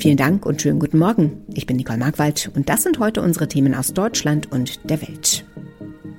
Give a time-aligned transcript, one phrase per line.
[0.00, 1.44] Vielen Dank und schönen guten Morgen.
[1.52, 5.44] Ich bin Nicole Markwald und das sind heute unsere Themen aus Deutschland und der Welt.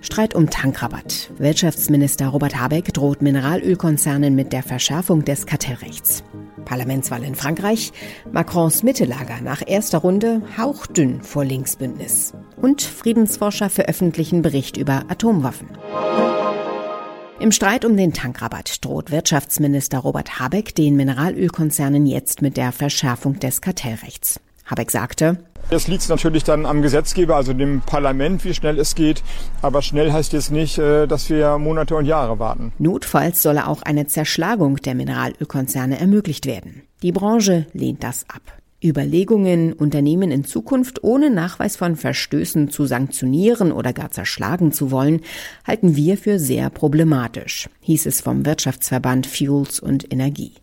[0.02, 1.32] Streit um Tankrabatt.
[1.40, 6.24] Wirtschaftsminister Robert Habeck droht Mineralölkonzernen mit der Verschärfung des Kartellrechts.
[6.64, 7.92] Parlamentswahl in Frankreich.
[8.32, 12.36] Macrons Mittelager nach erster Runde hauchdünn vor Linksbündnis.
[12.58, 15.70] Und Friedensforscher veröffentlichen Bericht über Atomwaffen.
[17.42, 23.40] Im Streit um den Tankrabatt droht Wirtschaftsminister Robert Habeck den Mineralölkonzernen jetzt mit der Verschärfung
[23.40, 24.40] des Kartellrechts.
[24.68, 25.40] Habeck sagte,
[25.72, 29.24] es liegt natürlich dann am Gesetzgeber, also dem Parlament, wie schnell es geht.
[29.64, 32.74] Aber schnell heißt jetzt nicht, äh, dass wir Monate und Jahre warten.
[32.78, 36.84] Notfalls solle auch eine Zerschlagung der Mineralölkonzerne ermöglicht werden.
[37.02, 38.61] Die Branche lehnt das ab.
[38.84, 45.22] Überlegungen, Unternehmen in Zukunft ohne Nachweis von Verstößen zu sanktionieren oder gar zerschlagen zu wollen,
[45.66, 50.54] halten wir für sehr problematisch, hieß es vom Wirtschaftsverband Fuels und Energie.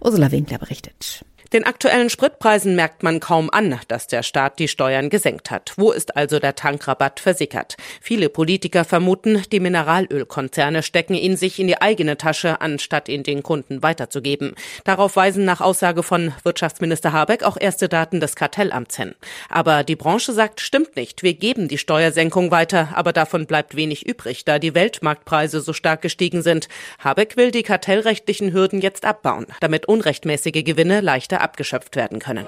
[0.00, 1.24] Ursula Winkler berichtet.
[1.54, 5.72] Den aktuellen Spritpreisen merkt man kaum an, dass der Staat die Steuern gesenkt hat.
[5.76, 7.76] Wo ist also der Tankrabatt versickert?
[8.02, 13.42] Viele Politiker vermuten, die Mineralölkonzerne stecken ihn sich in die eigene Tasche, anstatt ihn den
[13.42, 14.56] Kunden weiterzugeben.
[14.84, 19.14] Darauf weisen nach Aussage von Wirtschaftsminister Habeck auch erste Daten des Kartellamts hin.
[19.48, 21.22] Aber die Branche sagt, stimmt nicht.
[21.22, 26.02] Wir geben die Steuersenkung weiter, aber davon bleibt wenig übrig, da die Weltmarktpreise so stark
[26.02, 26.68] gestiegen sind.
[26.98, 32.46] Habeck will die kartellrechtlichen Hürden jetzt abbauen, damit unrechtmäßige Gewinne leichter abgeschöpft werden können.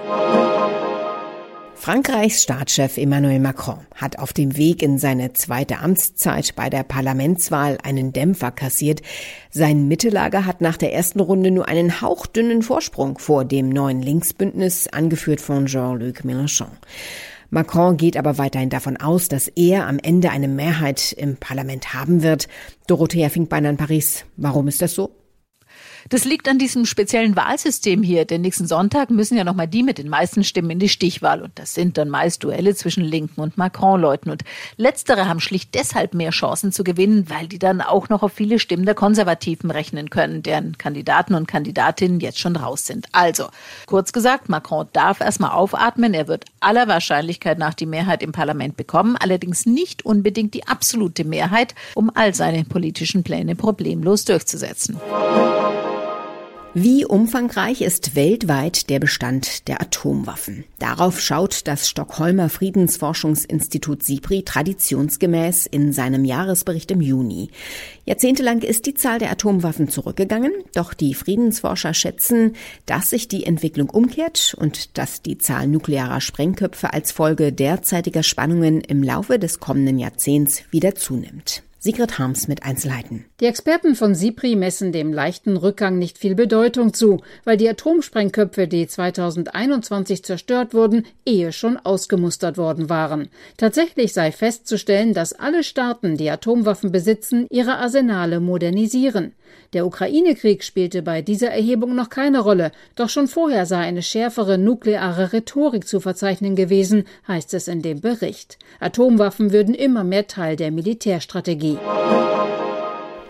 [1.81, 7.79] Frankreichs Staatschef Emmanuel Macron hat auf dem Weg in seine zweite Amtszeit bei der Parlamentswahl
[7.83, 9.01] einen Dämpfer kassiert.
[9.49, 14.89] Sein Mittellager hat nach der ersten Runde nur einen hauchdünnen Vorsprung vor dem neuen Linksbündnis,
[14.89, 16.69] angeführt von Jean-Luc Mélenchon.
[17.49, 22.23] Macron geht aber weiterhin davon aus, dass er am Ende eine Mehrheit im Parlament haben
[22.23, 22.47] wird.
[22.89, 24.27] Dorothea Finkbeiner in Paris.
[24.37, 25.20] Warum ist das so?
[26.09, 29.99] Das liegt an diesem speziellen Wahlsystem hier, denn nächsten Sonntag müssen ja nochmal die mit
[29.99, 31.43] den meisten Stimmen in die Stichwahl.
[31.43, 34.31] Und das sind dann meist Duelle zwischen Linken und Macron-Leuten.
[34.31, 34.43] Und
[34.77, 38.59] letztere haben schlicht deshalb mehr Chancen zu gewinnen, weil die dann auch noch auf viele
[38.59, 43.07] Stimmen der Konservativen rechnen können, deren Kandidaten und Kandidatinnen jetzt schon raus sind.
[43.13, 43.49] Also,
[43.87, 46.15] kurz gesagt, Macron darf erstmal aufatmen.
[46.15, 51.25] Er wird aller Wahrscheinlichkeit nach die Mehrheit im Parlament bekommen, allerdings nicht unbedingt die absolute
[51.25, 54.99] Mehrheit, um all seine politischen Pläne problemlos durchzusetzen.
[56.73, 60.63] Wie umfangreich ist weltweit der Bestand der Atomwaffen?
[60.79, 67.51] Darauf schaut das Stockholmer Friedensforschungsinstitut SIPRI traditionsgemäß in seinem Jahresbericht im Juni.
[68.05, 72.55] Jahrzehntelang ist die Zahl der Atomwaffen zurückgegangen, doch die Friedensforscher schätzen,
[72.87, 78.81] dass sich die Entwicklung umkehrt und dass die Zahl nuklearer Sprengköpfe als Folge derzeitiger Spannungen
[78.81, 81.65] im Laufe des kommenden Jahrzehnts wieder zunimmt.
[81.83, 83.25] Sigrid Harms mit Einzelheiten.
[83.41, 88.69] Die Experten von SIPRI messen dem leichten Rückgang nicht viel Bedeutung zu, weil die Atomsprengköpfe,
[88.69, 93.31] die 2021 zerstört wurden, ehe schon ausgemustert worden waren.
[93.57, 99.33] Tatsächlich sei festzustellen, dass alle Staaten, die Atomwaffen besitzen, ihre Arsenale modernisieren.
[99.73, 104.59] Der Ukraine-Krieg spielte bei dieser Erhebung noch keine Rolle, doch schon vorher sei eine schärfere
[104.59, 108.59] nukleare Rhetorik zu verzeichnen gewesen, heißt es in dem Bericht.
[108.81, 111.70] Atomwaffen würden immer mehr Teil der Militärstrategie.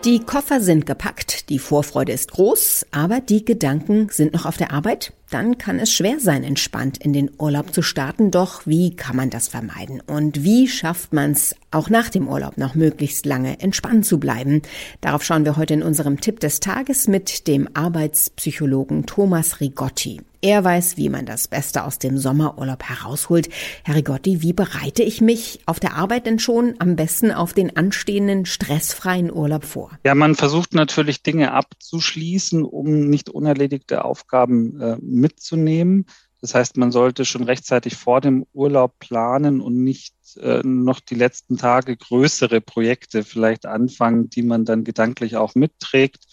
[0.05, 4.71] Die Koffer sind gepackt, die Vorfreude ist groß, aber die Gedanken sind noch auf der
[4.71, 5.13] Arbeit?
[5.31, 8.31] Dann kann es schwer sein, entspannt in den Urlaub zu starten.
[8.31, 10.01] Doch wie kann man das vermeiden?
[10.05, 14.61] Und wie schafft man es auch nach dem Urlaub noch möglichst lange entspannt zu bleiben?
[14.99, 20.19] Darauf schauen wir heute in unserem Tipp des Tages mit dem Arbeitspsychologen Thomas Rigotti.
[20.43, 23.47] Er weiß, wie man das Beste aus dem Sommerurlaub herausholt.
[23.83, 27.77] Herr Rigotti, wie bereite ich mich auf der Arbeit denn schon am besten auf den
[27.77, 29.91] anstehenden stressfreien Urlaub vor?
[30.03, 36.05] Ja, man versucht natürlich Dinge abzuschließen, um nicht unerledigte Aufgaben äh, mitzunehmen.
[36.41, 41.15] Das heißt, man sollte schon rechtzeitig vor dem Urlaub planen und nicht äh, noch die
[41.15, 46.25] letzten Tage größere Projekte vielleicht anfangen, die man dann gedanklich auch mitträgt.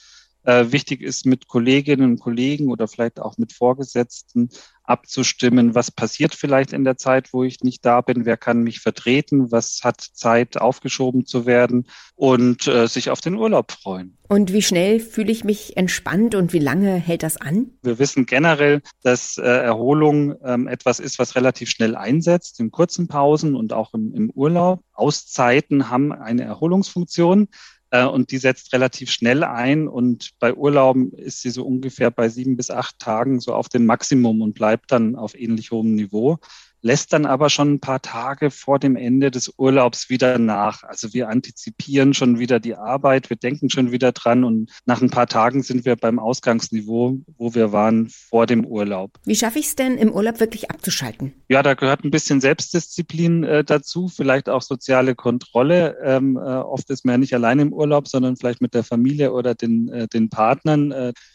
[0.45, 4.49] Äh, wichtig ist, mit Kolleginnen und Kollegen oder vielleicht auch mit Vorgesetzten
[4.89, 8.81] abzustimmen, was passiert vielleicht in der Zeit, wo ich nicht da bin, wer kann mich
[8.81, 14.17] vertreten, was hat Zeit aufgeschoben zu werden und äh, sich auf den Urlaub freuen.
[14.29, 17.71] Und wie schnell fühle ich mich entspannt und wie lange hält das an?
[17.83, 23.09] Wir wissen generell, dass äh, Erholung ähm, etwas ist, was relativ schnell einsetzt, in kurzen
[23.09, 24.83] Pausen und auch im, im Urlaub.
[24.93, 27.49] Auszeiten haben eine Erholungsfunktion.
[27.91, 32.29] Äh, und die setzt relativ schnell ein und bei Urlauben ist sie so ungefähr bei
[32.29, 36.39] sieben bis acht Tagen so auf dem Maximum und bleibt dann auf ähnlich hohem Niveau.
[36.83, 40.83] Lässt dann aber schon ein paar Tage vor dem Ende des Urlaubs wieder nach.
[40.83, 45.11] Also wir antizipieren schon wieder die Arbeit, wir denken schon wieder dran und nach ein
[45.11, 49.19] paar Tagen sind wir beim Ausgangsniveau, wo wir waren vor dem Urlaub.
[49.25, 51.33] Wie schaffe ich es denn, im Urlaub wirklich abzuschalten?
[51.49, 55.97] Ja, da gehört ein bisschen Selbstdisziplin äh, dazu, vielleicht auch soziale Kontrolle.
[56.03, 59.33] Ähm, äh, oft ist man ja nicht allein im Urlaub, sondern vielleicht mit der Familie
[59.33, 60.93] oder den, äh, den Partnern.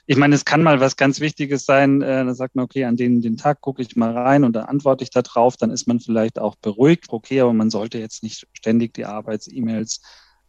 [0.07, 2.01] Äh, ich meine, es kann mal was ganz Wichtiges sein.
[2.01, 4.65] Äh, da sagt man, okay, an den, den Tag gucke ich mal rein und dann
[4.65, 5.57] antworte ich da drauf.
[5.57, 7.05] Dann ist man vielleicht auch beruhigt.
[7.09, 10.01] Okay, aber man sollte jetzt nicht ständig die Arbeits-E-Mails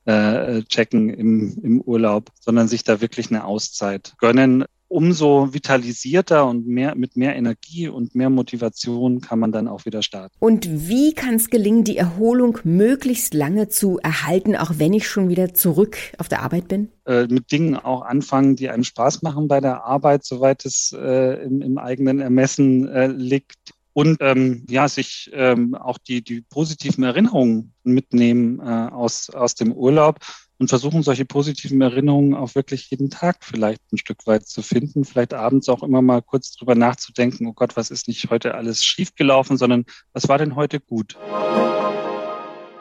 [0.06, 6.69] äh, checken im, im Urlaub, sondern sich da wirklich eine Auszeit gönnen umso vitalisierter und
[6.69, 10.37] mehr, mit mehr Energie und mehr Motivation kann man dann auch wieder starten.
[10.38, 15.29] Und wie kann es gelingen, die Erholung möglichst lange zu erhalten, auch wenn ich schon
[15.29, 16.91] wieder zurück auf der Arbeit bin?
[17.06, 21.43] Äh, mit Dingen auch anfangen, die einem Spaß machen bei der Arbeit, soweit es äh,
[21.44, 23.75] im, im, eigenen Ermessen äh, liegt.
[23.94, 28.62] Und ähm, ja, sich ähm, auch die, die positiven Erinnerungen mitnehmen äh,
[28.93, 30.20] aus, aus dem Urlaub
[30.65, 35.05] und versuchen solche positiven Erinnerungen auch wirklich jeden Tag vielleicht ein Stück weit zu finden,
[35.05, 38.83] vielleicht abends auch immer mal kurz drüber nachzudenken, oh Gott, was ist nicht heute alles
[38.83, 39.85] schiefgelaufen, sondern
[40.15, 41.19] was war denn heute gut?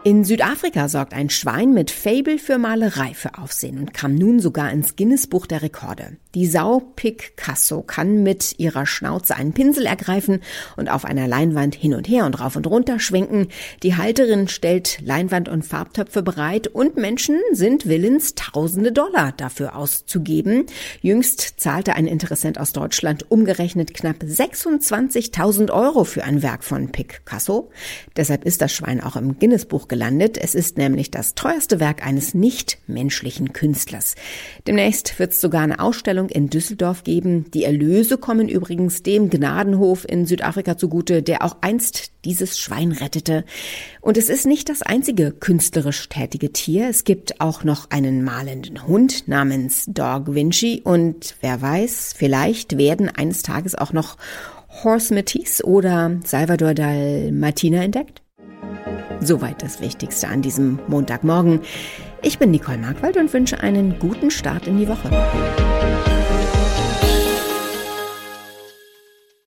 [0.05, 4.69] In Südafrika sorgt ein Schwein mit Fable für Malerei für Aufsehen und kam nun sogar
[4.69, 6.17] ins Guinness-Buch der Rekorde.
[6.35, 10.41] Die Sau Picasso kann mit ihrer Schnauze einen Pinsel ergreifen
[10.75, 13.47] und auf einer Leinwand hin und her und rauf und runter schwenken.
[13.81, 20.65] Die Halterin stellt Leinwand und Farbtöpfe bereit und Menschen sind willens, tausende Dollar dafür auszugeben.
[21.01, 27.69] Jüngst zahlte ein Interessent aus Deutschland umgerechnet knapp 26.000 Euro für ein Werk von Picasso.
[28.17, 30.39] Deshalb ist das Schwein auch im Guinness-Buch gelandet.
[30.39, 34.15] Es ist nämlich das teuerste Werk eines nicht-menschlichen Künstlers.
[34.65, 37.51] Demnächst wird es sogar eine Ausstellung in Düsseldorf geben.
[37.51, 43.45] Die Erlöse kommen übrigens dem Gnadenhof in Südafrika zugute, der auch einst dieses Schwein rettete.
[44.01, 46.89] Und es ist nicht das einzige künstlerisch tätige Tier.
[46.89, 53.09] Es gibt auch noch einen malenden Hund namens Dog Vinci und wer weiß, vielleicht werden
[53.09, 54.17] eines Tages auch noch
[54.83, 58.23] Horse Matisse oder Salvador Dalmatina entdeckt?
[59.19, 61.61] Soweit das Wichtigste an diesem Montagmorgen.
[62.21, 65.09] Ich bin Nicole Markwald und wünsche einen guten Start in die Woche.